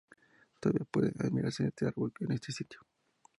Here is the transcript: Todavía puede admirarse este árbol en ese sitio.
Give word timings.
Todavía 0.59 0.85
puede 0.89 1.13
admirarse 1.19 1.67
este 1.67 1.85
árbol 1.85 2.11
en 2.21 2.31
ese 2.31 2.51
sitio. 2.51 2.79